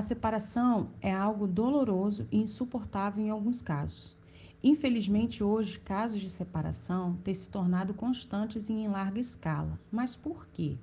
[0.00, 4.16] A separação é algo doloroso e insuportável em alguns casos.
[4.64, 9.78] Infelizmente, hoje, casos de separação têm se tornado constantes e em larga escala.
[9.92, 10.78] Mas por quê?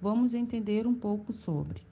[0.00, 1.86] Vamos entender um pouco sobre.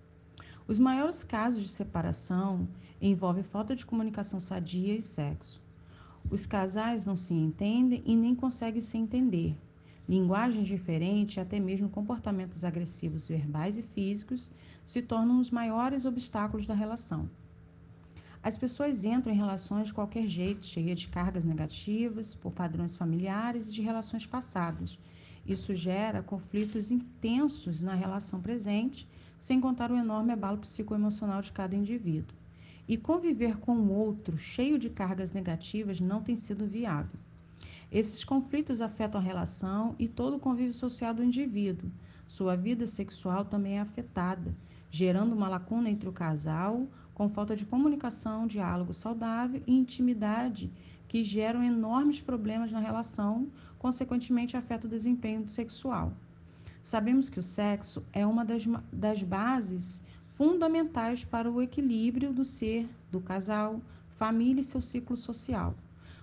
[0.66, 2.66] Os maiores casos de separação
[3.00, 5.62] envolvem falta de comunicação sadia e sexo.
[6.28, 9.56] Os casais não se entendem e nem conseguem se entender.
[10.08, 14.52] Linguagens diferentes e até mesmo comportamentos agressivos verbais e físicos
[14.84, 17.28] se tornam os maiores obstáculos da relação.
[18.40, 23.68] As pessoas entram em relações de qualquer jeito, cheias de cargas negativas, por padrões familiares
[23.68, 24.96] e de relações passadas.
[25.44, 31.74] Isso gera conflitos intensos na relação presente, sem contar o enorme abalo psicoemocional de cada
[31.74, 32.36] indivíduo.
[32.86, 37.18] E conviver com o outro cheio de cargas negativas não tem sido viável.
[37.90, 41.90] Esses conflitos afetam a relação e todo o convívio social do indivíduo.
[42.26, 44.52] Sua vida sexual também é afetada,
[44.90, 50.70] gerando uma lacuna entre o casal, com falta de comunicação, diálogo saudável e intimidade,
[51.06, 56.12] que geram enormes problemas na relação, consequentemente afeta o desempenho sexual.
[56.82, 60.02] Sabemos que o sexo é uma das, das bases
[60.34, 65.74] fundamentais para o equilíbrio do ser, do casal, família e seu ciclo social.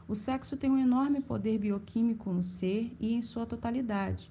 [0.07, 4.29] O sexo tem um enorme poder bioquímico no ser e em sua totalidade.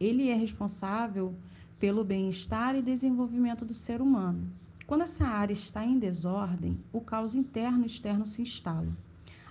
[0.00, 1.34] Ele é responsável
[1.78, 4.50] pelo bem-estar e desenvolvimento do ser humano.
[4.86, 8.92] Quando essa área está em desordem, o caos interno e externo se instala.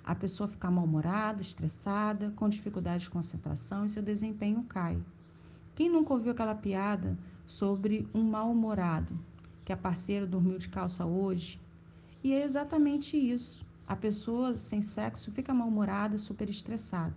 [0.03, 5.01] A pessoa fica mal-humorada, estressada, com dificuldade de concentração e seu desempenho cai.
[5.75, 9.17] Quem nunca ouviu aquela piada sobre um mal-humorado,
[9.63, 11.59] que a parceira dormiu de calça hoje?
[12.21, 13.65] E é exatamente isso.
[13.87, 17.15] A pessoa sem sexo fica mal-humorada, super estressada.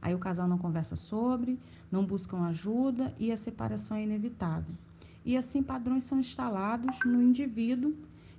[0.00, 1.58] Aí o casal não conversa sobre,
[1.90, 4.74] não buscam ajuda e a separação é inevitável
[5.28, 7.94] e assim padrões são instalados no indivíduo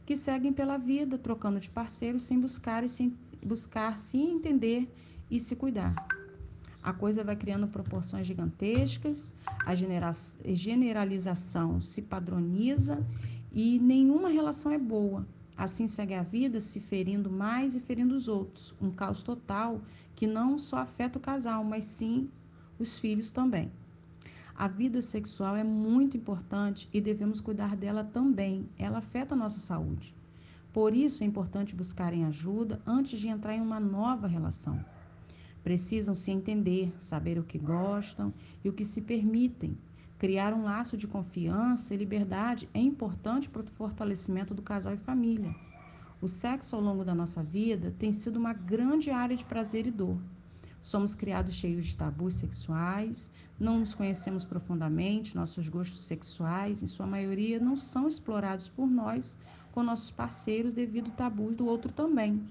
[0.07, 4.91] que seguem pela vida trocando de parceiro sem buscar, e sem buscar se entender
[5.29, 5.93] e se cuidar.
[6.81, 13.05] A coisa vai criando proporções gigantescas, a generalização se padroniza
[13.51, 15.27] e nenhuma relação é boa.
[15.59, 18.73] Assim segue a vida, se ferindo mais e ferindo os outros.
[18.81, 19.81] Um caos total
[20.15, 22.29] que não só afeta o casal, mas sim
[22.79, 23.69] os filhos também.
[24.55, 28.69] A vida sexual é muito importante e devemos cuidar dela também.
[28.77, 30.15] Ela afeta a nossa saúde.
[30.71, 34.79] Por isso é importante buscarem ajuda antes de entrar em uma nova relação.
[35.61, 38.33] Precisam se entender, saber o que gostam
[38.63, 39.77] e o que se permitem.
[40.19, 44.97] Criar um laço de confiança e liberdade é importante para o fortalecimento do casal e
[44.97, 45.55] família.
[46.21, 49.91] O sexo ao longo da nossa vida tem sido uma grande área de prazer e
[49.91, 50.17] dor.
[50.81, 57.07] Somos criados cheios de tabus sexuais, não nos conhecemos profundamente, nossos gostos sexuais, em sua
[57.07, 59.37] maioria, não são explorados por nós
[59.71, 62.43] com nossos parceiros devido ao tabu do outro também.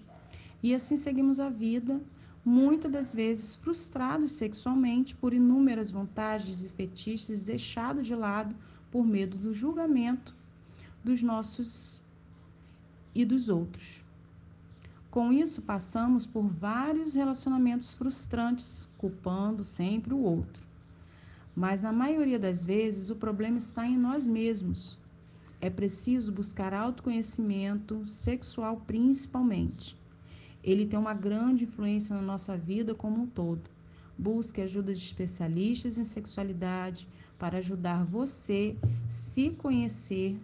[0.62, 2.00] E assim seguimos a vida,
[2.44, 8.54] muitas das vezes frustrados sexualmente por inúmeras vontades e fetiches deixados de lado
[8.90, 10.34] por medo do julgamento
[11.04, 12.02] dos nossos
[13.14, 14.04] e dos outros.
[15.10, 20.66] Com isso, passamos por vários relacionamentos frustrantes, culpando sempre o outro.
[21.56, 24.98] Mas na maioria das vezes, o problema está em nós mesmos.
[25.60, 29.96] É preciso buscar autoconhecimento sexual, principalmente.
[30.62, 33.62] Ele tem uma grande influência na nossa vida como um todo.
[34.18, 37.08] Busque ajuda de especialistas em sexualidade
[37.38, 38.76] para ajudar você
[39.08, 40.36] se conhecer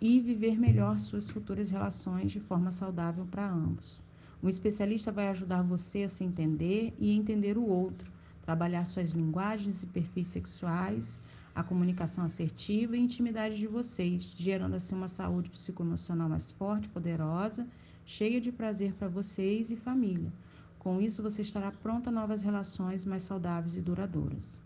[0.00, 4.00] e viver melhor suas futuras relações de forma saudável para ambos.
[4.42, 8.10] Um especialista vai ajudar você a se entender e entender o outro,
[8.40, 11.20] trabalhar suas linguagens e perfis sexuais,
[11.54, 17.66] a comunicação assertiva e intimidade de vocês, gerando assim uma saúde psicoemocional mais forte, poderosa,
[18.04, 20.32] cheia de prazer para vocês e família.
[20.78, 24.62] Com isso, você estará pronta a novas relações mais saudáveis e duradouras.